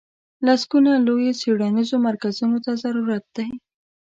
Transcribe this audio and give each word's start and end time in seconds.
لسګونو 0.45 0.91
لویو 1.05 1.37
څېړنیزو 1.39 1.95
مرکزونو 2.07 2.57
ته 2.65 2.71
ضرورت 2.83 3.25
دی. 3.35 3.47